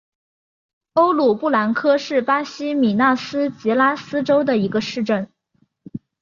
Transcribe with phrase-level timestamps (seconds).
[0.93, 5.31] 欧鲁布兰科是巴西米纳斯吉拉斯州的一个市镇。